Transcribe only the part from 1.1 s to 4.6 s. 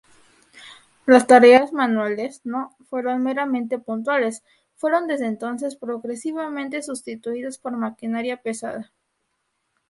tareas manuales no meramente puntuales